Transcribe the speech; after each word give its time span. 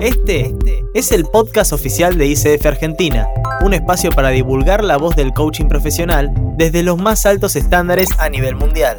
Este 0.00 0.54
es 0.92 1.10
el 1.10 1.24
podcast 1.24 1.72
oficial 1.72 2.18
de 2.18 2.26
ICF 2.26 2.66
Argentina, 2.66 3.26
un 3.64 3.72
espacio 3.72 4.10
para 4.10 4.28
divulgar 4.28 4.84
la 4.84 4.98
voz 4.98 5.16
del 5.16 5.32
coaching 5.32 5.68
profesional 5.68 6.30
desde 6.58 6.82
los 6.82 7.00
más 7.00 7.24
altos 7.24 7.56
estándares 7.56 8.10
a 8.18 8.28
nivel 8.28 8.56
mundial. 8.56 8.98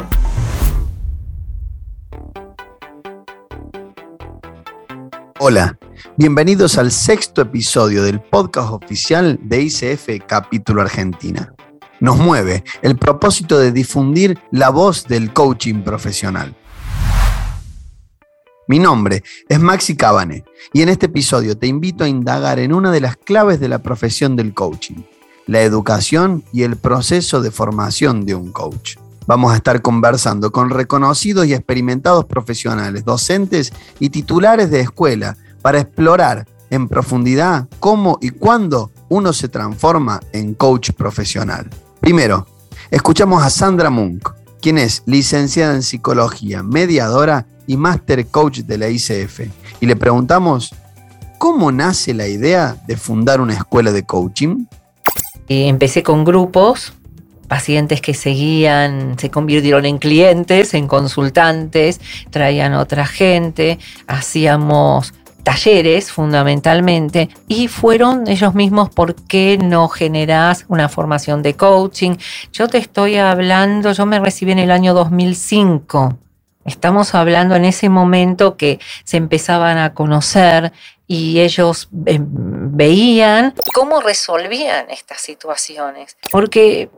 Hola, 5.37 5.77
bienvenidos 6.15 6.79
al 6.79 6.91
sexto 6.91 7.43
episodio 7.43 8.01
del 8.01 8.19
podcast 8.19 8.71
oficial 8.71 9.37
de 9.43 9.61
ICF 9.61 10.25
Capítulo 10.25 10.81
Argentina. 10.81 11.53
Nos 11.99 12.17
mueve 12.17 12.63
el 12.81 12.97
propósito 12.97 13.59
de 13.59 13.71
difundir 13.71 14.39
la 14.49 14.69
voz 14.69 15.07
del 15.07 15.31
coaching 15.31 15.83
profesional. 15.83 16.55
Mi 18.69 18.79
nombre 18.79 19.23
es 19.47 19.61
Maxi 19.61 19.95
Cabane 19.95 20.43
y 20.73 20.81
en 20.81 20.89
este 20.89 21.05
episodio 21.05 21.57
te 21.57 21.67
invito 21.67 22.03
a 22.03 22.09
indagar 22.09 22.59
en 22.59 22.73
una 22.73 22.91
de 22.91 22.99
las 22.99 23.15
claves 23.15 23.61
de 23.61 23.69
la 23.69 23.81
profesión 23.81 24.35
del 24.35 24.53
coaching, 24.53 25.03
la 25.45 25.61
educación 25.61 26.43
y 26.51 26.63
el 26.63 26.75
proceso 26.75 27.39
de 27.39 27.49
formación 27.49 28.25
de 28.25 28.35
un 28.35 28.51
coach. 28.51 28.97
Vamos 29.25 29.53
a 29.53 29.55
estar 29.55 29.81
conversando 29.81 30.51
con 30.51 30.69
reconocidos 30.69 31.45
y 31.45 31.53
experimentados 31.53 32.25
profesionales, 32.25 33.05
docentes 33.05 33.71
y 33.99 34.09
titulares 34.09 34.69
de 34.69 34.81
escuela 34.81 35.37
para 35.61 35.79
explorar 35.79 36.45
en 36.69 36.89
profundidad 36.89 37.69
cómo 37.79 38.17
y 38.21 38.31
cuándo 38.31 38.91
uno 39.07 39.31
se 39.31 39.47
transforma 39.47 40.19
en 40.33 40.53
coach 40.53 40.91
profesional. 40.91 41.69
Primero, 42.01 42.45
escuchamos 42.91 43.43
a 43.43 43.49
Sandra 43.49 43.89
Munk, 43.89 44.29
quien 44.61 44.77
es 44.77 45.03
licenciada 45.05 45.73
en 45.73 45.83
psicología, 45.83 46.63
mediadora 46.63 47.47
y 47.67 47.77
Master 47.77 48.25
Coach 48.27 48.59
de 48.59 48.77
la 48.77 48.89
ICF. 48.89 49.41
Y 49.79 49.85
le 49.85 49.95
preguntamos, 49.95 50.73
¿cómo 51.37 51.71
nace 51.71 52.13
la 52.13 52.27
idea 52.27 52.75
de 52.87 52.97
fundar 52.97 53.41
una 53.41 53.53
escuela 53.53 53.91
de 53.91 54.03
coaching? 54.03 54.65
Eh, 55.49 55.67
empecé 55.67 56.01
con 56.01 56.25
grupos, 56.25 56.93
pacientes 57.47 58.01
que 58.01 58.13
seguían, 58.13 59.17
se 59.19 59.29
convirtieron 59.29 59.85
en 59.85 59.97
clientes, 59.97 60.73
en 60.73 60.87
consultantes, 60.87 62.01
traían 62.29 62.73
otra 62.73 63.05
gente, 63.05 63.79
hacíamos 64.07 65.13
talleres 65.43 66.11
fundamentalmente 66.11 67.29
y 67.47 67.69
fueron 67.69 68.27
ellos 68.27 68.53
mismos 68.53 68.89
por 68.89 69.15
qué 69.15 69.57
no 69.57 69.87
generás 69.87 70.65
una 70.67 70.89
formación 70.89 71.41
de 71.41 71.53
coaching. 71.53 72.17
Yo 72.51 72.67
te 72.67 72.79
estoy 72.79 73.15
hablando, 73.15 73.93
yo 73.93 74.05
me 74.05 74.19
recibí 74.19 74.51
en 74.51 74.59
el 74.59 74.71
año 74.71 74.93
2005 74.93 76.17
Estamos 76.67 77.15
hablando 77.15 77.55
en 77.55 77.63
ese 77.63 77.87
momento 77.87 78.57
que 78.57 78.79
se 79.05 79.15
empezaban 79.15 79.77
a 79.77 79.93
conocer 79.93 80.73
y 81.07 81.39
ellos 81.39 81.87
eh, 82.05 82.19
veían 82.21 83.53
cómo 83.73 84.01
resolvían 84.01 84.89
estas 84.89 85.21
situaciones. 85.21 86.17
Porque, 86.29 86.89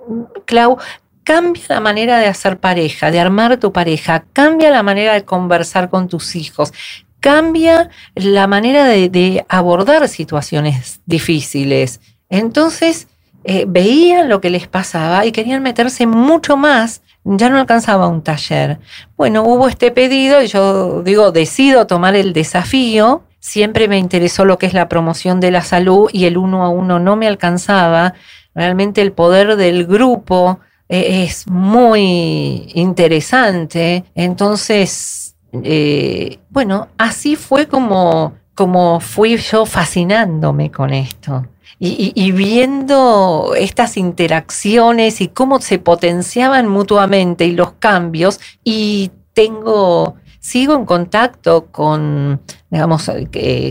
Clau, 0.45 0.79
cambia 1.23 1.63
la 1.69 1.79
manera 1.79 2.17
de 2.17 2.25
hacer 2.25 2.59
pareja, 2.59 3.11
de 3.11 3.19
armar 3.19 3.57
tu 3.57 3.71
pareja, 3.71 4.25
cambia 4.33 4.71
la 4.71 4.81
manera 4.81 5.13
de 5.13 5.23
conversar 5.23 5.91
con 5.91 6.07
tus 6.07 6.35
hijos, 6.35 6.73
cambia 7.19 7.91
la 8.15 8.47
manera 8.47 8.85
de, 8.85 9.45
abordar 9.49 10.07
situaciones 10.07 11.01
difíciles. 11.05 12.01
Entonces, 12.29 13.07
eh, 13.43 13.65
veían 13.67 14.29
lo 14.29 14.41
que 14.41 14.49
les 14.49 14.67
pasaba 14.67 15.27
y 15.27 15.31
querían 15.31 15.61
meterse 15.61 16.07
mucho 16.07 16.57
más 16.57 17.03
ya 17.23 17.49
no 17.49 17.59
alcanzaba 17.59 18.07
un 18.07 18.21
taller. 18.21 18.79
Bueno, 19.17 19.43
hubo 19.43 19.67
este 19.67 19.91
pedido 19.91 20.41
y 20.41 20.47
yo 20.47 21.03
digo, 21.03 21.31
decido 21.31 21.87
tomar 21.87 22.15
el 22.15 22.33
desafío. 22.33 23.23
Siempre 23.39 23.87
me 23.87 23.97
interesó 23.97 24.45
lo 24.45 24.57
que 24.57 24.65
es 24.65 24.73
la 24.73 24.89
promoción 24.89 25.39
de 25.39 25.51
la 25.51 25.61
salud 25.61 26.09
y 26.11 26.25
el 26.25 26.37
uno 26.37 26.63
a 26.63 26.69
uno 26.69 26.99
no 26.99 27.15
me 27.15 27.27
alcanzaba. 27.27 28.13
Realmente 28.55 29.01
el 29.01 29.11
poder 29.11 29.55
del 29.55 29.85
grupo 29.85 30.59
eh, 30.87 31.23
es 31.23 31.47
muy 31.47 32.71
interesante. 32.73 34.05
Entonces, 34.15 35.35
eh, 35.63 36.39
bueno, 36.49 36.89
así 36.97 37.35
fue 37.35 37.67
como, 37.67 38.33
como 38.55 38.99
fui 38.99 39.37
yo 39.37 39.65
fascinándome 39.65 40.71
con 40.71 40.91
esto 40.91 41.45
y, 41.77 42.31
viendo 42.31 43.53
estas 43.55 43.95
interacciones 43.97 45.21
y 45.21 45.27
cómo 45.27 45.61
se 45.61 45.79
potenciaban 45.79 46.67
mutuamente 46.67 47.45
y 47.45 47.51
los 47.53 47.73
cambios 47.73 48.39
y 48.63 49.11
tengo 49.33 50.15
sigo 50.39 50.75
en 50.75 50.85
contacto 50.85 51.67
con, 51.67 52.41
digamos, 52.69 53.11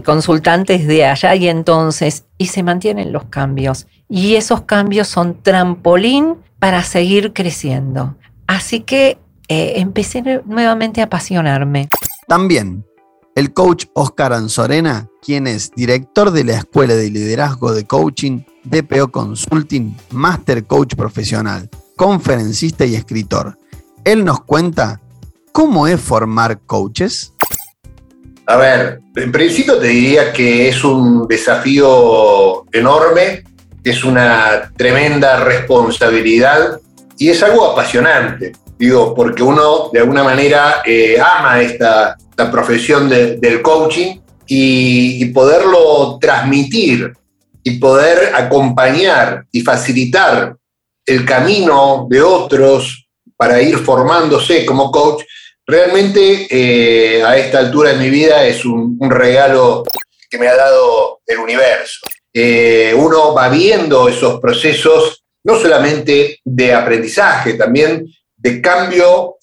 consultantes 0.04 0.86
de 0.86 1.06
allá 1.06 1.34
y 1.34 1.48
entonces, 1.48 2.24
y 2.36 2.46
se 2.46 2.62
mantienen 2.62 3.12
los 3.12 3.24
cambios. 3.24 3.86
Y 4.08 4.36
esos 4.36 4.62
cambios 4.62 5.08
son 5.08 5.42
trampolín 5.42 6.36
para 6.58 6.82
seguir 6.82 7.32
creciendo. 7.32 8.16
Así 8.46 8.80
que 8.80 9.18
eh, 9.48 9.74
empecé 9.76 10.42
nuevamente 10.46 11.00
a 11.00 11.04
apasionarme. 11.04 11.88
También 12.26 12.84
el 13.38 13.52
coach 13.52 13.84
Oscar 13.92 14.32
Anzorena, 14.32 15.06
quien 15.22 15.46
es 15.46 15.70
director 15.70 16.32
de 16.32 16.42
la 16.42 16.54
Escuela 16.54 16.96
de 16.96 17.08
Liderazgo 17.08 17.72
de 17.72 17.86
Coaching, 17.86 18.40
DPO 18.64 19.12
Consulting, 19.12 19.96
Master 20.10 20.64
Coach 20.64 20.96
Profesional, 20.96 21.70
conferencista 21.94 22.84
y 22.84 22.96
escritor. 22.96 23.56
Él 24.02 24.24
nos 24.24 24.40
cuenta 24.40 25.00
cómo 25.52 25.86
es 25.86 26.00
formar 26.00 26.58
coaches. 26.66 27.32
A 28.46 28.56
ver, 28.56 29.02
en 29.14 29.30
principio 29.30 29.78
te 29.78 29.86
diría 29.86 30.32
que 30.32 30.70
es 30.70 30.82
un 30.82 31.28
desafío 31.28 32.64
enorme, 32.72 33.44
es 33.84 34.02
una 34.02 34.72
tremenda 34.76 35.44
responsabilidad 35.44 36.80
y 37.16 37.28
es 37.28 37.40
algo 37.44 37.70
apasionante. 37.70 38.50
Digo, 38.78 39.12
porque 39.14 39.42
uno 39.42 39.90
de 39.92 40.00
alguna 40.00 40.22
manera 40.22 40.82
eh, 40.86 41.18
ama 41.20 41.60
esta, 41.60 42.16
la 42.36 42.50
profesión 42.50 43.08
del 43.08 43.60
coaching 43.60 44.20
y, 44.46 45.24
poderlo 45.26 46.18
transmitir 46.20 47.12
y 47.62 47.72
poder 47.78 48.34
acompañar 48.34 49.44
y 49.50 49.60
facilitar 49.60 50.56
el 51.04 51.24
camino 51.24 52.06
de 52.08 52.22
otros 52.22 53.08
para 53.36 53.60
ir 53.60 53.78
formándose 53.78 54.64
como 54.64 54.90
coach, 54.90 55.24
realmente 55.66 56.46
eh, 56.50 57.22
a 57.22 57.36
esta 57.36 57.58
altura 57.58 57.90
de 57.90 57.98
mi 57.98 58.10
vida 58.10 58.44
es 58.44 58.64
un, 58.64 58.98
regalo 59.10 59.84
que 60.30 60.38
me 60.38 60.48
ha 60.48 60.56
dado 60.56 61.20
el 61.26 61.38
universo. 61.38 62.00
Eh, 62.32 62.94
uno 62.96 63.34
va 63.34 63.48
viendo 63.48 64.08
esos 64.08 64.40
procesos 64.40 65.24
no 65.44 65.58
solamente 65.58 66.40
de 66.44 66.74
aprendizaje, 66.74 67.54
también 67.54 68.06
de 68.38 68.60
cambio 68.60 69.36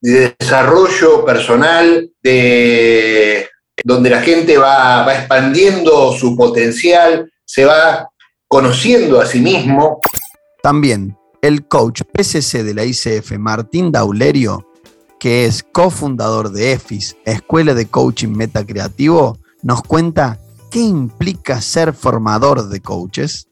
de 0.00 0.34
desarrollo 0.38 1.24
personal, 1.24 2.10
de 2.22 3.48
donde 3.84 4.10
la 4.10 4.20
gente 4.20 4.58
va, 4.58 5.04
va 5.04 5.14
expandiendo 5.14 6.12
su 6.12 6.36
potencial, 6.36 7.30
se 7.44 7.64
va 7.64 8.08
conociendo 8.48 9.20
a 9.20 9.26
sí 9.26 9.40
mismo. 9.40 10.00
También 10.62 11.16
el 11.42 11.66
coach 11.66 12.02
PCC 12.02 12.62
de 12.62 12.74
la 12.74 12.84
ICF, 12.84 13.38
Martín 13.38 13.92
Daulerio, 13.92 14.66
que 15.18 15.44
es 15.44 15.62
cofundador 15.62 16.50
de 16.50 16.72
EFIS, 16.72 17.16
Escuela 17.24 17.74
de 17.74 17.86
Coaching 17.86 18.30
Meta 18.30 18.64
Creativo, 18.64 19.38
nos 19.62 19.82
cuenta 19.82 20.38
qué 20.70 20.80
implica 20.80 21.60
ser 21.60 21.92
formador 21.92 22.68
de 22.68 22.80
coaches. 22.80 23.48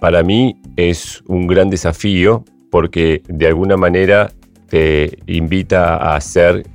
Para 0.00 0.22
mí 0.22 0.60
es 0.76 1.22
un 1.26 1.46
gran 1.46 1.68
desafío 1.68 2.44
porque 2.74 3.22
de 3.28 3.46
alguna 3.46 3.76
manera 3.76 4.32
te 4.68 5.18
invita 5.28 6.12
a 6.12 6.20
ser 6.20 6.66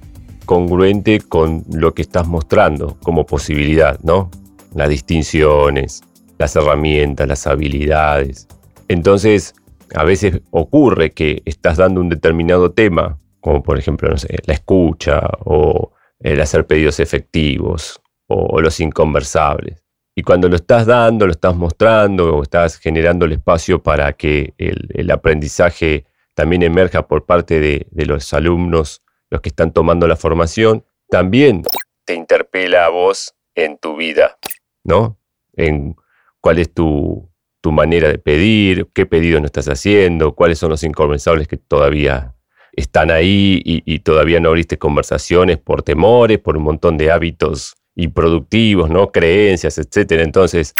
congruente 0.45 1.19
con 1.19 1.65
lo 1.73 1.93
que 1.93 2.03
estás 2.03 2.25
mostrando 2.25 2.97
como 3.03 3.25
posibilidad, 3.25 3.99
¿no? 3.99 4.31
Las 4.73 4.87
distinciones, 4.87 6.01
las 6.37 6.55
herramientas, 6.55 7.27
las 7.27 7.45
habilidades. 7.47 8.47
Entonces, 8.87 9.53
a 9.93 10.05
veces 10.05 10.39
ocurre 10.51 11.11
que 11.11 11.41
estás 11.43 11.75
dando 11.75 11.99
un 11.99 12.07
determinado 12.07 12.71
tema, 12.71 13.17
como 13.41 13.61
por 13.61 13.77
ejemplo, 13.77 14.09
la 14.45 14.53
escucha 14.53 15.19
o 15.43 15.91
el 16.21 16.39
hacer 16.39 16.65
pedidos 16.65 17.01
efectivos 17.01 17.99
o 18.27 18.61
los 18.61 18.79
inconversables. 18.79 19.83
Y 20.19 20.21
cuando 20.21 20.49
lo 20.49 20.57
estás 20.57 20.85
dando, 20.85 21.25
lo 21.25 21.31
estás 21.31 21.55
mostrando 21.55 22.35
o 22.35 22.43
estás 22.43 22.77
generando 22.77 23.23
el 23.23 23.31
espacio 23.31 23.81
para 23.81 24.11
que 24.11 24.53
el, 24.57 25.09
aprendizaje 25.11 26.07
también 26.33 26.61
emerja 26.61 27.07
por 27.07 27.25
parte 27.25 27.61
de, 27.61 27.87
los 28.05 28.33
alumnos, 28.33 29.01
los 29.29 29.39
que 29.39 29.47
están 29.47 29.71
tomando 29.71 30.09
la 30.09 30.17
formación, 30.17 30.83
también 31.09 31.63
te 32.03 32.15
interpela 32.15 32.83
a 32.83 32.89
vos 32.89 33.33
en 33.55 33.77
tu 33.77 33.95
vida, 33.95 34.37
¿no? 34.83 35.17
En 35.53 35.95
cuál 36.41 36.59
es 36.59 36.73
tu, 36.73 37.29
manera 37.63 38.09
de 38.09 38.17
pedir, 38.17 38.89
qué 38.93 39.05
pedido 39.05 39.39
no 39.39 39.45
estás 39.45 39.69
haciendo, 39.69 40.35
cuáles 40.35 40.59
son 40.59 40.71
los 40.71 40.83
inconversables 40.83 41.47
que 41.47 41.55
todavía 41.55 42.35
están 42.73 43.09
ahí 43.09 43.61
y, 43.63 43.99
todavía 43.99 44.41
no 44.41 44.49
abriste 44.49 44.77
conversaciones 44.77 45.59
por 45.59 45.81
temores, 45.81 46.39
por 46.39 46.57
un 46.57 46.63
montón 46.63 46.97
de 46.97 47.09
hábitos 47.09 47.78
y 47.99 48.07
productivos, 48.07 48.89
¿no? 48.89 49.11
Creencias, 49.11 49.77
etcétera. 49.77 50.23
Entonces, 50.23 50.73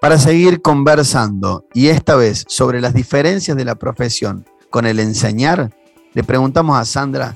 para 0.00 0.18
seguir 0.18 0.62
conversando 0.62 1.66
y 1.74 1.88
esta 1.88 2.14
vez 2.14 2.44
sobre 2.48 2.80
las 2.80 2.94
diferencias 2.94 3.56
de 3.56 3.64
la 3.64 3.74
profesión 3.74 4.44
con 4.70 4.86
el 4.86 5.00
enseñar, 5.00 5.70
le 6.14 6.24
preguntamos 6.24 6.78
a 6.78 6.84
Sandra, 6.84 7.34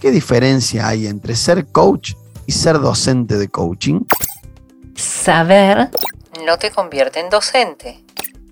¿qué 0.00 0.10
diferencia 0.10 0.88
hay 0.88 1.06
entre 1.06 1.36
ser 1.36 1.66
coach 1.66 2.12
y 2.46 2.52
ser 2.52 2.78
docente 2.78 3.38
de 3.38 3.48
coaching? 3.48 4.00
Saber 4.94 5.90
no 6.44 6.58
te 6.58 6.70
convierte 6.70 7.20
en 7.20 7.30
docente 7.30 8.05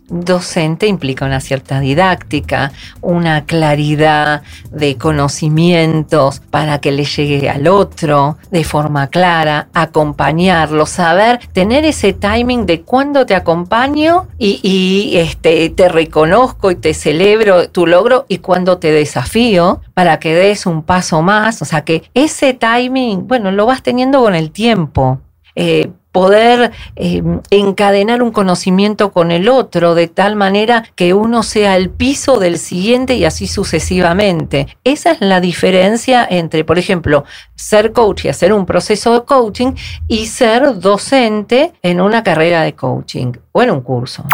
docente 0.08 0.86
implica 0.86 1.24
una 1.24 1.40
cierta 1.40 1.80
didáctica, 1.80 2.72
una 3.00 3.44
claridad 3.44 4.42
de 4.70 4.96
conocimientos 4.96 6.40
para 6.50 6.80
que 6.80 6.92
le 6.92 7.04
llegue 7.04 7.48
al 7.48 7.66
otro 7.66 8.36
de 8.50 8.64
forma 8.64 9.08
clara, 9.08 9.68
acompañarlo, 9.72 10.86
saber 10.86 11.40
tener 11.52 11.84
ese 11.84 12.12
timing 12.12 12.66
de 12.66 12.82
cuándo 12.82 13.26
te 13.26 13.34
acompaño 13.34 14.28
y, 14.38 15.12
este, 15.14 15.70
te 15.70 15.88
reconozco 15.88 16.70
y 16.70 16.76
te 16.76 16.94
celebro 16.94 17.68
tu 17.70 17.86
logro 17.86 18.26
y 18.28 18.38
cuándo 18.38 18.78
te 18.78 18.92
desafío 18.92 19.80
para 19.94 20.18
que 20.18 20.34
des 20.34 20.66
un 20.66 20.82
paso 20.82 21.22
más. 21.22 21.62
O 21.62 21.64
sea 21.64 21.82
que 21.82 22.04
ese 22.14 22.54
timing, 22.54 23.26
bueno, 23.26 23.50
lo 23.50 23.66
vas 23.66 23.82
teniendo 23.82 24.20
con 24.20 24.34
el 24.34 24.50
tiempo. 24.50 25.20
Eh, 25.54 25.90
poder 26.14 26.70
em, 26.94 27.40
encadenar 27.50 28.22
un 28.22 28.30
conocimiento 28.30 29.10
con 29.10 29.32
el 29.32 29.48
otro 29.48 29.96
de 29.96 30.06
tal 30.06 30.36
manera 30.36 30.84
que 30.94 31.12
uno 31.12 31.42
sea 31.42 31.76
el 31.76 31.90
piso 31.90 32.38
del 32.38 32.56
siguiente 32.58 33.16
y 33.16 33.24
así 33.24 33.48
sucesivamente. 33.48 34.68
Esa 34.84 35.10
es 35.10 35.20
la 35.20 35.40
diferencia 35.40 36.24
entre, 36.30 36.64
por 36.64 36.78
ejemplo, 36.78 37.24
ser 37.56 37.92
coach 37.92 38.26
y 38.26 38.28
hacer 38.28 38.52
un 38.52 38.64
proceso 38.64 39.12
de 39.12 39.24
coaching 39.24 39.72
y 40.06 40.26
ser 40.26 40.78
docente 40.78 41.72
en 41.82 42.00
una 42.00 42.22
carrera 42.22 42.62
de 42.62 42.76
coaching 42.76 43.32
o 43.50 43.62
en 43.64 43.72
un 43.72 43.80
curso. 43.80 44.24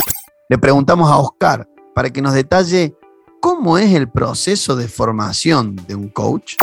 Le 0.51 0.59
preguntamos 0.59 1.11
a 1.11 1.17
Oscar 1.17 1.67
para 1.95 2.11
que 2.11 2.21
nos 2.21 2.35
detalle 2.35 2.95
cómo 3.41 3.79
es 3.79 3.95
el 3.95 4.07
proceso 4.11 4.77
de 4.77 4.87
formación 4.87 5.77
de 5.89 5.95
un 5.95 6.11
coach 6.11 6.57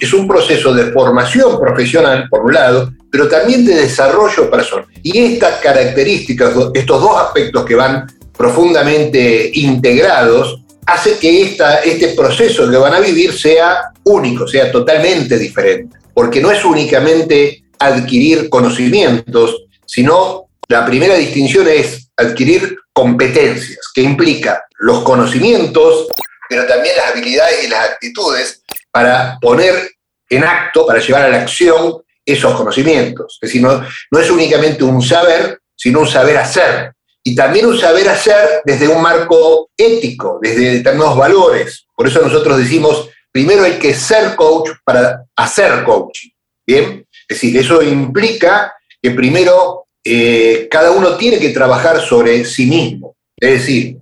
es 0.00 0.12
un 0.12 0.26
proceso 0.26 0.72
de 0.72 0.92
formación 0.92 1.58
profesional, 1.58 2.28
por 2.28 2.44
un 2.44 2.54
lado, 2.54 2.92
pero 3.10 3.28
también 3.28 3.64
de 3.64 3.74
desarrollo 3.74 4.50
personal. 4.50 4.86
Y 5.02 5.18
estas 5.18 5.60
características, 5.60 6.54
estos 6.74 7.00
dos 7.00 7.16
aspectos 7.16 7.64
que 7.64 7.74
van 7.74 8.06
profundamente 8.36 9.50
integrados, 9.54 10.60
hace 10.86 11.18
que 11.18 11.42
esta, 11.42 11.76
este 11.78 12.08
proceso 12.08 12.70
que 12.70 12.76
van 12.76 12.94
a 12.94 13.00
vivir 13.00 13.32
sea 13.32 13.90
único, 14.04 14.46
sea 14.46 14.70
totalmente 14.70 15.38
diferente. 15.38 15.98
Porque 16.14 16.40
no 16.40 16.50
es 16.50 16.64
únicamente 16.64 17.64
adquirir 17.78 18.48
conocimientos, 18.48 19.64
sino 19.84 20.46
la 20.68 20.84
primera 20.84 21.14
distinción 21.14 21.68
es 21.68 22.08
adquirir 22.16 22.76
competencias, 22.92 23.78
que 23.94 24.02
implica 24.02 24.64
los 24.78 25.02
conocimientos, 25.02 26.06
pero 26.48 26.66
también 26.66 26.96
las 26.96 27.12
habilidades 27.12 27.64
y 27.64 27.68
las 27.68 27.90
actitudes 27.90 28.62
para 28.96 29.38
poner 29.38 29.90
en 30.30 30.42
acto, 30.42 30.86
para 30.86 31.00
llevar 31.00 31.24
a 31.24 31.28
la 31.28 31.42
acción 31.42 32.02
esos 32.24 32.54
conocimientos. 32.54 33.38
Es 33.42 33.46
decir, 33.46 33.60
no, 33.60 33.84
no 34.10 34.18
es 34.18 34.30
únicamente 34.30 34.84
un 34.84 35.02
saber, 35.02 35.60
sino 35.76 36.00
un 36.00 36.06
saber 36.06 36.38
hacer. 36.38 36.94
Y 37.22 37.34
también 37.34 37.66
un 37.66 37.78
saber 37.78 38.08
hacer 38.08 38.62
desde 38.64 38.88
un 38.88 39.02
marco 39.02 39.68
ético, 39.76 40.38
desde 40.40 40.76
determinados 40.76 41.18
valores. 41.18 41.86
Por 41.94 42.08
eso 42.08 42.22
nosotros 42.22 42.56
decimos, 42.56 43.10
primero 43.30 43.64
hay 43.64 43.74
que 43.74 43.92
ser 43.92 44.34
coach 44.34 44.70
para 44.82 45.26
hacer 45.36 45.84
coaching. 45.84 46.30
¿Bien? 46.66 47.06
Es 47.28 47.36
decir, 47.36 47.54
eso 47.58 47.82
implica 47.82 48.72
que 49.02 49.10
primero 49.10 49.88
eh, 50.02 50.68
cada 50.70 50.90
uno 50.90 51.18
tiene 51.18 51.38
que 51.38 51.50
trabajar 51.50 52.00
sobre 52.00 52.46
sí 52.46 52.64
mismo. 52.64 53.14
Es 53.36 53.60
decir, 53.60 53.98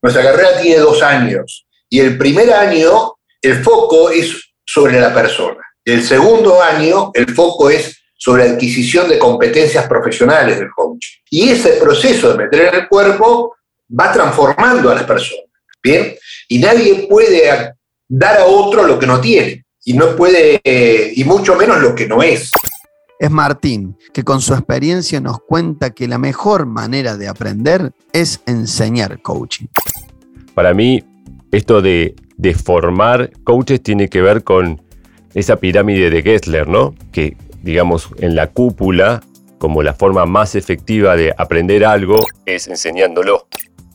nuestra 0.00 0.22
carrera 0.22 0.60
tiene 0.60 0.78
dos 0.78 1.02
años 1.02 1.66
y 1.90 1.98
el 1.98 2.16
primer 2.16 2.52
año 2.52 3.15
el 3.46 3.62
foco 3.62 4.10
es 4.10 4.52
sobre 4.64 5.00
la 5.00 5.14
persona. 5.14 5.60
El 5.84 6.02
segundo 6.02 6.60
año, 6.60 7.12
el 7.14 7.32
foco 7.32 7.70
es 7.70 8.02
sobre 8.18 8.44
la 8.44 8.54
adquisición 8.54 9.08
de 9.08 9.20
competencias 9.20 9.86
profesionales 9.86 10.58
del 10.58 10.70
coach. 10.74 11.06
Y 11.30 11.50
ese 11.50 11.74
proceso 11.74 12.32
de 12.32 12.38
meter 12.38 12.74
en 12.74 12.80
el 12.80 12.88
cuerpo 12.88 13.54
va 13.88 14.12
transformando 14.12 14.90
a 14.90 14.96
las 14.96 15.04
personas. 15.04 15.44
¿Bien? 15.80 16.16
Y 16.48 16.58
nadie 16.58 17.06
puede 17.08 17.72
dar 18.08 18.36
a 18.38 18.46
otro 18.46 18.82
lo 18.84 18.98
que 18.98 19.06
no 19.06 19.20
tiene. 19.20 19.64
Y 19.84 19.92
no 19.92 20.16
puede, 20.16 20.60
y 21.14 21.22
mucho 21.22 21.54
menos 21.54 21.80
lo 21.80 21.94
que 21.94 22.08
no 22.08 22.20
es. 22.20 22.50
Es 23.20 23.30
Martín, 23.30 23.96
que 24.12 24.24
con 24.24 24.40
su 24.40 24.54
experiencia 24.54 25.20
nos 25.20 25.38
cuenta 25.38 25.90
que 25.90 26.08
la 26.08 26.18
mejor 26.18 26.66
manera 26.66 27.16
de 27.16 27.28
aprender 27.28 27.92
es 28.12 28.40
enseñar 28.46 29.22
coaching. 29.22 29.66
Para 30.54 30.74
mí, 30.74 31.04
esto 31.52 31.80
de 31.80 32.16
de 32.36 32.54
formar 32.54 33.30
coaches 33.44 33.82
tiene 33.82 34.08
que 34.08 34.20
ver 34.22 34.44
con 34.44 34.82
esa 35.34 35.56
pirámide 35.56 36.10
de 36.10 36.22
Gessler, 36.22 36.68
¿no? 36.68 36.94
Que, 37.12 37.36
digamos, 37.62 38.10
en 38.18 38.34
la 38.34 38.48
cúpula, 38.48 39.22
como 39.58 39.82
la 39.82 39.94
forma 39.94 40.26
más 40.26 40.54
efectiva 40.54 41.16
de 41.16 41.34
aprender 41.36 41.84
algo, 41.84 42.24
es 42.44 42.68
enseñándolo, 42.68 43.48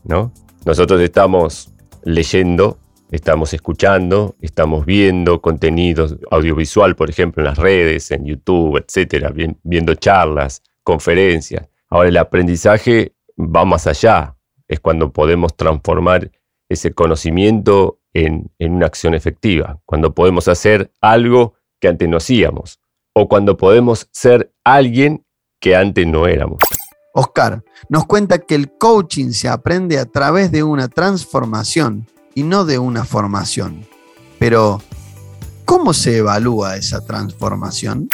¿no? 0.03 0.31
Nosotros 0.65 1.01
estamos 1.01 1.71
leyendo, 2.03 2.77
estamos 3.11 3.53
escuchando, 3.53 4.35
estamos 4.41 4.85
viendo 4.85 5.41
contenidos 5.41 6.17
audiovisual, 6.29 6.95
por 6.95 7.09
ejemplo, 7.09 7.41
en 7.41 7.47
las 7.47 7.57
redes, 7.57 8.11
en 8.11 8.25
YouTube, 8.25 8.77
etcétera, 8.77 9.33
viendo 9.63 9.95
charlas, 9.95 10.61
conferencias. 10.83 11.67
Ahora, 11.89 12.09
el 12.09 12.17
aprendizaje 12.17 13.13
va 13.38 13.65
más 13.65 13.88
allá, 13.88 14.35
es 14.67 14.79
cuando 14.79 15.11
podemos 15.11 15.55
transformar 15.55 16.31
ese 16.69 16.93
conocimiento 16.93 18.00
en, 18.13 18.51
una 18.59 18.85
acción 18.85 19.13
efectiva, 19.13 19.79
cuando 19.85 20.13
podemos 20.13 20.47
hacer 20.47 20.91
algo 21.01 21.55
que 21.79 21.87
antes 21.87 22.07
no 22.07 22.17
hacíamos, 22.17 22.79
o 23.13 23.27
cuando 23.27 23.57
podemos 23.57 24.07
ser 24.11 24.53
alguien 24.63 25.25
que 25.59 25.75
antes 25.75 26.05
no 26.07 26.27
éramos. 26.27 26.61
Oscar 27.13 27.63
nos 27.89 28.05
cuenta 28.05 28.39
que 28.39 28.55
el 28.55 28.71
coaching 28.77 29.31
se 29.31 29.49
aprende 29.49 29.99
a 29.99 30.05
través 30.05 30.51
de 30.51 30.63
una 30.63 30.87
transformación 30.87 32.07
y 32.35 32.43
no 32.43 32.63
de 32.63 32.79
una 32.79 33.03
formación. 33.03 33.85
Pero, 34.39 34.81
¿cómo 35.65 35.93
se 35.93 36.17
evalúa 36.17 36.77
esa 36.77 37.05
transformación? 37.05 38.07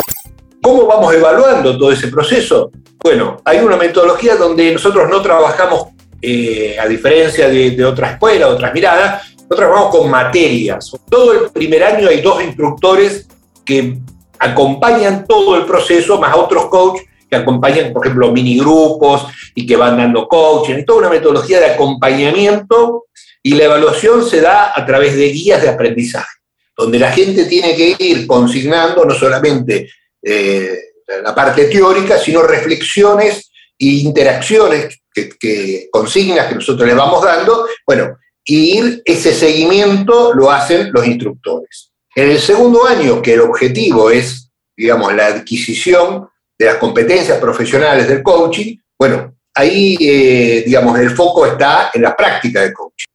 ¿Cómo 0.64 0.88
vamos 0.88 1.14
evaluando 1.14 1.78
todo 1.78 1.92
ese 1.92 2.08
proceso? 2.08 2.72
Bueno, 3.04 3.38
hay 3.46 3.60
una 3.60 3.78
metodología 3.78 4.36
donde 4.36 4.74
nosotros 4.74 5.08
no 5.10 5.22
trabajamos, 5.22 5.90
eh, 6.22 6.76
a 6.80 6.88
diferencia 6.88 7.48
de, 7.48 7.72
de 7.72 7.86
otra 7.86 8.14
escuela, 8.14 8.48
otras 8.48 8.74
miradas, 8.74 9.37
nosotros 9.50 9.70
trabajamos 9.70 9.96
con 9.96 10.12
materias. 10.12 10.92
Todo 11.10 11.34
el 11.34 11.52
primer 11.52 11.84
año 11.84 12.10
hay 12.10 12.22
dos 12.22 12.44
instructores 12.44 13.28
que 13.66 13.98
acompañan 14.40 15.26
todo 15.26 15.56
el 15.56 15.66
proceso, 15.66 16.20
más 16.20 16.36
otros 16.36 16.66
coaches 16.66 17.08
que 17.30 17.36
acompañan, 17.36 17.92
por 17.92 18.06
ejemplo, 18.06 18.32
minigrupos 18.32 19.26
y 19.54 19.66
que 19.66 19.76
van 19.76 19.98
dando 19.98 20.28
coaching, 20.28 20.86
toda 20.86 21.00
una 21.00 21.10
metodología 21.10 21.60
de 21.60 21.68
acompañamiento 21.68 23.06
y 23.44 23.54
la 23.54 23.66
evaluación 23.66 24.28
se 24.28 24.42
da 24.42 24.72
a 24.74 24.86
través 24.86 25.16
de 25.16 25.30
guías 25.30 25.62
de 25.62 25.70
aprendizaje, 25.70 26.38
donde 26.76 27.00
la 27.00 27.12
gente 27.12 27.46
tiene 27.46 27.76
que 27.76 27.96
ir 28.00 28.28
consignando 28.28 29.04
no 29.04 29.14
solamente 29.14 29.90
eh, 30.22 30.78
la 31.22 31.36
parte 31.36 31.66
teórica, 31.66 32.18
sino 32.18 32.44
reflexiones 32.44 33.52
e 33.78 33.86
interacciones 33.86 35.02
que, 35.14 35.30
que, 35.30 35.90
consignas 35.92 36.48
que 36.48 36.56
nosotros 36.56 36.88
les 36.88 36.96
vamos 36.96 37.24
dando, 37.24 37.68
bueno, 37.86 38.18
y 38.50 39.02
ese 39.04 39.34
seguimiento 39.34 40.34
lo 40.34 40.50
hacen 40.50 40.90
los 40.94 41.06
instructores. 41.06 41.92
En 42.16 42.30
el 42.32 42.40
segundo 42.40 42.88
año, 42.88 43.22
que 43.22 43.34
el 43.34 43.42
objetivo 43.42 44.10
es, 44.10 44.50
digamos, 44.76 45.14
la 45.14 45.28
adquisición 45.28 46.28
de 46.58 46.66
las 46.66 46.78
competencias 46.78 47.38
profesionales 47.40 48.08
del 48.08 48.24
coaching, 48.24 48.78
bueno, 48.98 49.36
ahí, 49.54 49.98
eh, 50.00 50.64
digamos, 50.66 50.98
el 50.98 51.10
foco 51.10 51.46
está 51.46 51.92
en 51.94 52.02
la 52.02 52.16
práctica 52.16 52.62
del 52.62 52.74
coaching. 52.74 53.06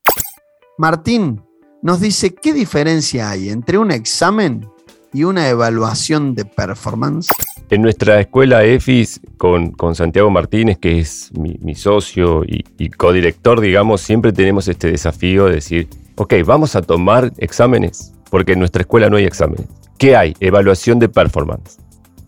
Martín 0.77 1.43
nos 1.81 2.01
dice 2.01 2.35
qué 2.35 2.53
diferencia 2.53 3.31
hay 3.31 3.49
entre 3.49 3.79
un 3.79 3.91
examen 3.91 4.69
y 5.15 5.25
una 5.25 5.49
evaluación 5.49 6.35
de 6.35 6.45
performance. 6.45 7.29
En 7.73 7.81
nuestra 7.81 8.21
escuela 8.21 8.65
EFIS, 8.65 9.23
con, 9.39 9.75
Santiago 9.95 10.29
Martínez, 10.29 10.77
que 10.77 10.99
es 10.99 11.33
mi, 11.33 11.75
socio 11.75 12.45
y, 12.45 12.67
y 12.77 12.91
codirector, 12.91 13.63
digamos, 13.63 14.03
siempre 14.03 14.31
tenemos 14.31 14.69
este 14.69 14.91
desafío 14.91 15.47
de 15.47 15.55
decir, 15.55 15.89
ok, 16.17 16.35
vamos 16.45 16.77
a 16.77 16.83
tomar 16.83 17.33
exámenes, 17.39 18.13
porque 18.31 18.53
en 18.53 18.59
nuestra 18.59 18.83
escuela 18.83 19.09
no 19.09 19.17
hay 19.17 19.25
exámenes. 19.25 19.69
¿Qué 19.97 20.15
hay? 20.17 20.35
Evaluación 20.39 20.99
de 20.99 21.09
performance. 21.09 21.79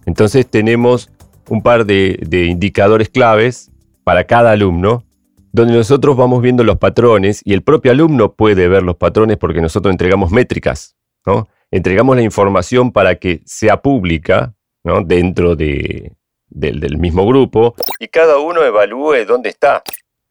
Entonces 0.07 0.47
tenemos 0.49 1.11
un 1.51 1.61
par 1.61 1.85
de, 1.85 2.19
de 2.27 2.47
indicadores 2.47 3.11
claves 3.11 3.71
para 4.03 4.25
cada 4.25 4.53
alumno, 4.53 5.05
donde 5.53 5.75
nosotros 5.75 6.17
vamos 6.17 6.41
viendo 6.41 6.65
los 6.65 6.79
patrones 6.79 7.43
y 7.45 7.53
el 7.53 7.61
propio 7.61 7.93
alumno 7.93 8.33
puede 8.33 8.67
ver 8.67 8.83
los 8.83 8.97
patrones 8.97 9.37
porque 9.37 9.61
nosotros 9.61 9.93
entregamos 9.93 10.31
métricas, 10.31 10.97
¿no? 11.27 11.49
Entregamos 11.71 12.17
la 12.17 12.23
información 12.23 12.93
para 12.93 13.17
que 13.17 13.43
sea 13.45 13.83
pública 13.83 14.55
¿no? 14.85 15.03
dentro 15.03 15.57
de, 15.57 16.13
del 16.47 16.99
mismo 16.99 17.27
grupo 17.27 17.75
y 17.99 18.09
cada 18.09 18.39
uno 18.39 18.63
evalúe 18.63 19.25
dónde 19.27 19.49
está 19.49 19.83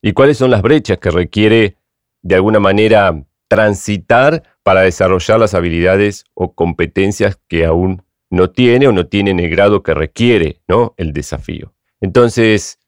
y 0.02 0.14
cuáles 0.14 0.38
son 0.38 0.52
las 0.52 0.62
brechas 0.62 1.00
que 1.00 1.10
requiere 1.10 1.78
de 2.22 2.36
alguna 2.36 2.60
manera 2.60 3.24
transitar 3.48 4.44
para 4.64 4.82
desarrollar 4.82 5.40
las 5.40 5.54
habilidades 5.54 6.26
o 6.34 6.54
competencias 6.54 7.40
que 7.48 7.66
aún 7.66 8.04
no 8.30 8.50
tiene 8.50 8.88
o 8.88 8.92
no 8.92 9.08
tiene 9.08 9.32
en 9.32 9.40
el 9.40 9.50
grado 9.50 9.84
que 9.84 9.94
requiere 9.94 10.62
¿no? 10.68 10.94
el 10.98 11.14
desafío. 11.14 11.74
Entonces, 12.02 12.80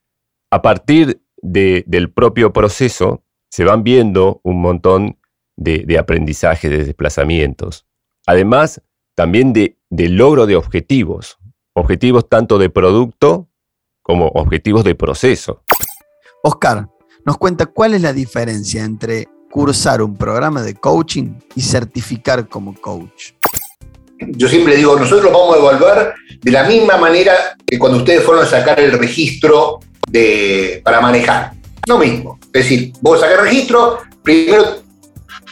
a 0.50 0.62
partir 0.62 1.22
del 1.38 2.12
propio 2.12 2.52
proceso, 2.52 3.24
se 3.50 3.64
van 3.64 3.84
viendo 3.84 4.42
un 4.44 4.60
montón 4.60 5.20
de, 5.56 5.80
de 5.86 5.98
aprendizajes, 5.98 6.72
de 6.72 6.84
desplazamientos. 6.84 7.86
Además, 8.26 8.82
también 9.14 9.54
de, 9.54 9.78
de 9.90 10.10
logro 10.10 10.48
de 10.48 10.56
objetivos, 10.56 11.38
objetivos 11.76 12.28
tanto 12.28 12.58
de 12.58 12.70
producto 12.70 13.48
como 14.02 14.28
objetivos 14.28 14.84
de 14.84 14.96
proceso. 14.96 15.64
Oscar, 16.44 16.88
nos 17.26 17.38
cuenta 17.38 17.66
cuál 17.66 17.94
es 17.94 18.02
la 18.02 18.14
diferencia 18.14 18.84
entre 18.84 19.28
cursar 19.52 20.02
un 20.02 20.16
programa 20.16 20.62
de 20.62 20.76
coaching 20.76 21.34
y 21.56 21.62
certificar 21.62 22.48
como 22.48 22.80
coach. 22.80 23.32
Yo 24.20 24.48
siempre 24.48 24.78
digo, 24.78 24.98
nosotros 24.98 25.32
vamos 25.32 25.56
a 25.56 25.60
evaluar 25.60 26.16
de 26.42 26.52
la 26.52 26.64
misma 26.64 26.98
manera 26.98 27.34
que 27.66 27.78
cuando 27.78 27.98
ustedes 27.98 28.24
fueron 28.24 28.46
a 28.46 28.48
sacar 28.48 28.80
el 28.80 28.98
registro 28.98 29.80
de, 30.08 30.82
para 30.84 31.02
manejar. 31.02 31.54
Lo 31.88 31.98
mismo. 31.98 32.40
Es 32.54 32.64
decir, 32.64 32.94
vos 33.02 33.20
sacas 33.20 33.40
el 33.40 33.46
registro, 33.46 34.00
primero 34.24 34.78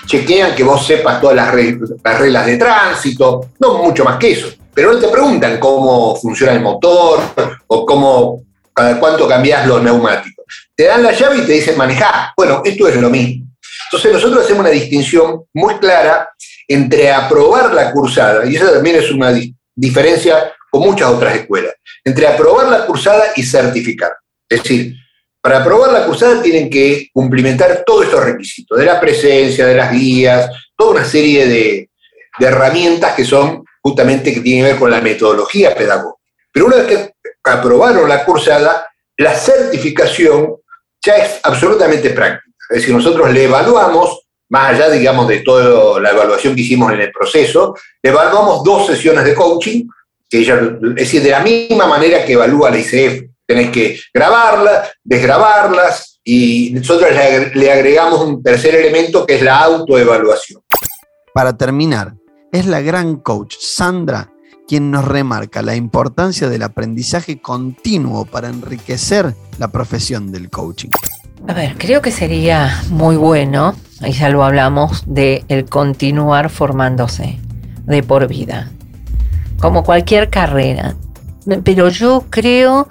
chequean 0.06 0.56
que 0.56 0.64
vos 0.64 0.86
sepas 0.86 1.20
todas 1.20 1.36
las, 1.36 1.54
las 2.04 2.20
reglas 2.20 2.46
de 2.46 2.58
tránsito, 2.58 3.50
no 3.60 3.84
mucho 3.84 4.04
más 4.04 4.18
que 4.18 4.32
eso. 4.32 4.48
Pero 4.74 4.94
no 4.94 5.00
te 5.00 5.08
preguntan 5.08 5.60
cómo 5.60 6.16
funciona 6.16 6.54
el 6.54 6.62
motor 6.62 7.20
o 7.68 7.86
cómo, 7.86 8.44
cada 8.74 9.00
cuánto 9.00 9.28
cambias 9.28 9.68
los 9.68 9.84
neumáticos. 9.84 10.46
Te 10.76 10.86
dan 10.86 11.04
la 11.04 11.12
llave 11.12 11.40
y 11.40 11.46
te 11.46 11.54
dicen 11.54 11.78
manejar. 11.78 12.32
Bueno, 12.36 12.62
esto 12.66 12.88
es 12.88 12.96
lo 12.96 13.10
mismo. 13.10 13.46
Entonces 13.86 14.14
nosotros 14.14 14.44
hacemos 14.44 14.62
una 14.62 14.70
distinción 14.70 15.44
muy 15.54 15.76
clara 15.76 16.30
entre 16.68 17.12
aprobar 17.12 17.74
la 17.74 17.92
cursada, 17.92 18.46
y 18.46 18.56
esa 18.56 18.74
también 18.74 18.96
es 18.96 19.12
una 19.12 19.32
diferencia 19.76 20.54
con 20.72 20.82
muchas 20.82 21.10
otras 21.10 21.36
escuelas, 21.36 21.74
entre 22.04 22.26
aprobar 22.26 22.68
la 22.68 22.86
cursada 22.86 23.26
y 23.36 23.44
certificar. 23.44 24.14
Es 24.50 24.64
decir, 24.64 24.96
para 25.42 25.60
aprobar 25.60 25.92
la 25.92 26.06
cursada 26.06 26.42
tienen 26.42 26.70
que 26.70 27.10
cumplimentar 27.14 27.84
todos 27.86 28.06
estos 28.06 28.24
requisitos, 28.24 28.80
de 28.80 28.86
la 28.86 29.00
presencia, 29.00 29.68
de 29.68 29.76
las 29.76 29.92
guías, 29.92 30.50
toda 30.76 30.92
una 30.92 31.06
serie 31.06 31.48
de 31.48 31.90
herramientas 32.40 33.14
que 33.14 33.26
son 33.26 33.63
justamente 33.84 34.34
que 34.34 34.40
tienen 34.40 34.64
que 34.64 34.72
ver 34.72 34.80
con 34.80 34.90
la 34.90 35.02
metodología 35.02 35.76
pedagógica. 35.76 36.22
Pero 36.52 36.68
una 36.68 36.78
vez 36.78 36.88
que 36.88 37.14
aprobaron 37.44 38.08
la 38.08 38.24
cursada, 38.24 38.88
la 39.18 39.36
certificación 39.36 40.56
ya 41.06 41.16
es 41.18 41.40
absolutamente 41.44 42.12
práctica. 42.12 42.56
Es 42.70 42.78
decir, 42.78 42.96
nosotros 42.96 43.32
le 43.32 43.44
evaluamos, 43.44 44.22
más 44.50 44.74
allá, 44.74 44.90
digamos, 44.90 45.28
de 45.28 45.40
toda 45.40 46.00
la 46.00 46.12
evaluación 46.12 46.56
que 46.56 46.62
hicimos 46.62 46.94
en 46.94 47.02
el 47.02 47.12
proceso, 47.12 47.76
le 48.02 48.10
evaluamos 48.10 48.64
dos 48.64 48.88
sesiones 48.88 49.26
de 49.26 49.36
coaching, 49.36 49.86
que 50.30 50.40
ella, 50.40 50.60
es 50.82 50.96
decir, 50.96 51.22
de 51.22 51.32
la 51.32 51.42
misma 51.42 51.86
manera 51.86 52.24
que 52.26 52.34
evalúa 52.34 52.72
la 52.72 52.80
ICF. 52.80 53.24
Tenés 53.46 53.72
que 53.72 54.00
grabarlas, 54.14 54.92
desgrabarlas, 55.04 56.14
y 56.24 56.72
nosotros 56.74 57.12
le 57.54 57.72
agregamos 57.72 58.22
un 58.22 58.42
tercer 58.42 58.76
elemento 58.76 59.26
que 59.26 59.36
es 59.36 59.42
la 59.42 59.60
autoevaluación. 59.60 60.62
Para 61.34 61.56
terminar, 61.58 62.14
es 62.54 62.68
la 62.68 62.80
gran 62.82 63.18
coach 63.18 63.56
Sandra 63.60 64.30
quien 64.68 64.92
nos 64.92 65.04
remarca 65.04 65.62
la 65.62 65.76
importancia 65.76 66.48
del 66.48 66.64
aprendizaje 66.64 67.42
continuo 67.42 68.26
para 68.26 68.48
enriquecer 68.48 69.34
la 69.58 69.68
profesión 69.68 70.32
del 70.32 70.50
coaching. 70.50 70.90
A 71.48 71.54
ver, 71.54 71.76
creo 71.78 72.02
que 72.02 72.12
sería 72.12 72.82
muy 72.90 73.18
bueno, 73.18 73.76
y 74.02 74.14
ya 74.14 74.30
lo 74.30 74.46
hablamos, 74.46 75.04
de 75.06 75.44
el 75.50 75.66
continuar 75.66 76.50
formándose 76.50 77.40
de 77.86 78.04
por 78.04 78.28
vida, 78.28 78.72
como 79.60 79.84
cualquier 79.84 80.30
carrera. 80.30 80.96
Pero 81.66 81.90
yo 81.90 82.24
creo 82.30 82.88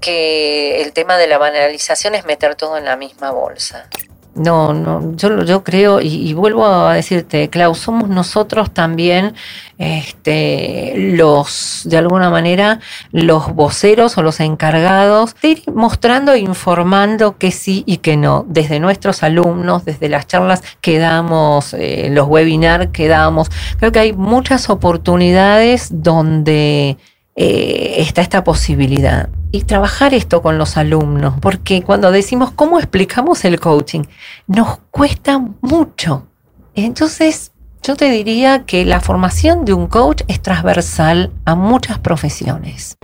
que 0.00 0.82
el 0.82 0.92
tema 0.92 1.16
de 1.16 1.26
la 1.26 1.38
banalización 1.38 2.14
es 2.14 2.24
meter 2.24 2.54
todo 2.54 2.76
en 2.76 2.84
la 2.84 2.96
misma 2.96 3.32
bolsa. 3.32 3.88
No, 4.34 4.72
no, 4.72 5.16
yo, 5.16 5.42
yo 5.42 5.64
creo, 5.64 6.00
y, 6.00 6.32
vuelvo 6.32 6.64
a 6.64 6.94
decirte, 6.94 7.48
Klaus, 7.50 7.78
somos 7.78 8.08
nosotros 8.08 8.70
también 8.72 9.34
este, 9.78 10.94
los, 10.96 11.82
de 11.84 11.98
alguna 11.98 12.30
manera, 12.30 12.78
los 13.10 13.52
voceros 13.52 14.16
o 14.16 14.22
los 14.22 14.38
encargados 14.38 15.34
de 15.42 15.48
ir 15.48 15.62
mostrando 15.74 16.32
e 16.32 16.38
informando 16.38 17.36
que 17.36 17.50
sí 17.50 17.82
y 17.84 17.96
que 17.96 18.16
no, 18.16 18.44
desde 18.48 18.78
nuestros 18.78 19.24
alumnos, 19.24 19.84
desde 19.84 20.08
las 20.08 20.28
charlas 20.28 20.62
que 20.80 20.98
damos, 20.98 21.74
eh, 21.74 22.08
los 22.12 22.28
webinars 22.28 22.90
que 22.92 23.08
damos. 23.08 23.48
Creo 23.78 23.90
que 23.90 23.98
hay 23.98 24.12
muchas 24.12 24.70
oportunidades 24.70 25.88
donde 25.90 26.96
eh, 27.40 28.02
está 28.02 28.20
esta 28.20 28.42
posibilidad. 28.42 29.28
Y 29.52 29.62
trabajar 29.62 30.12
esto 30.12 30.42
con 30.42 30.58
los 30.58 30.76
alumnos, 30.76 31.34
porque 31.40 31.82
cuando 31.82 32.10
decimos 32.10 32.50
cómo 32.50 32.80
explicamos 32.80 33.44
el 33.44 33.60
coaching, 33.60 34.02
nos 34.48 34.78
cuesta 34.90 35.40
mucho. 35.60 36.26
Entonces, 36.74 37.52
yo 37.80 37.94
te 37.94 38.10
diría 38.10 38.66
que 38.66 38.84
la 38.84 39.00
formación 39.00 39.64
de 39.64 39.72
un 39.72 39.86
coach 39.86 40.22
es 40.26 40.42
transversal 40.42 41.32
a 41.44 41.54
muchas 41.54 42.00
profesiones. 42.00 42.96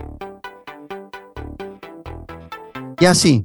Y 2.99 3.05
así, 3.05 3.41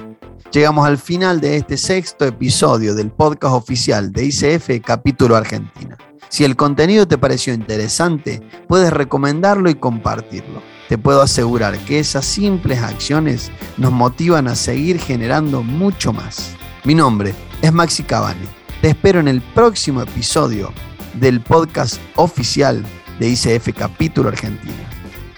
llegamos 0.52 0.88
al 0.88 0.98
final 0.98 1.40
de 1.40 1.58
este 1.58 1.78
sexto 1.78 2.26
episodio 2.26 2.96
del 2.96 3.12
podcast 3.12 3.54
oficial 3.54 4.12
de 4.12 4.26
ICF 4.26 4.84
Capítulo 4.84 5.36
Argentina. 5.36 6.00
Si 6.30 6.44
el 6.46 6.56
contenido 6.56 7.08
te 7.08 7.20
pareció 7.20 7.54
interesante, 7.54 8.42
puedes 8.68 8.92
recomendarlo 8.92 9.70
y 9.70 9.76
compartirlo 9.76 10.79
te 10.90 10.98
puedo 10.98 11.22
asegurar 11.22 11.78
que 11.78 12.00
esas 12.00 12.26
simples 12.26 12.82
acciones 12.82 13.52
nos 13.78 13.92
motivan 13.92 14.48
a 14.48 14.56
seguir 14.56 15.00
generando 15.00 15.62
mucho 15.62 16.12
más. 16.12 16.56
Mi 16.84 16.96
nombre 16.96 17.36
es 17.62 17.72
Maxi 17.72 18.02
Cabane. 18.02 18.48
Te 18.82 18.90
espero 18.90 19.20
en 19.20 19.28
el 19.28 19.42
próximo 19.42 20.02
episodio 20.02 20.74
del 21.14 21.42
podcast 21.42 22.02
oficial 22.16 22.84
de 23.20 23.30
ICF 23.30 23.70
Capítulo 23.78 24.30
Argentina. 24.30 24.90